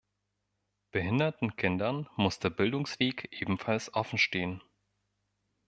Behinderten 0.89 1.55
Kindern 1.57 2.09
muss 2.15 2.39
der 2.39 2.49
Bildungsweg 2.49 3.27
ebenfalls 3.39 3.93
offen 3.93 4.17
stehen. 4.17 4.59